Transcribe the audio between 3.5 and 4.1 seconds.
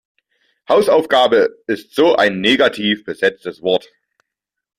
Wort.